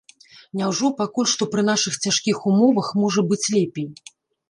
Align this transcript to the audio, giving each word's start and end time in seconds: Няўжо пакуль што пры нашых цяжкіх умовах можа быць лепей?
Няўжо 0.61 0.89
пакуль 1.01 1.27
што 1.35 1.47
пры 1.53 1.67
нашых 1.69 2.01
цяжкіх 2.07 2.37
умовах 2.55 2.93
можа 3.05 3.29
быць 3.33 3.43
лепей? 3.61 3.89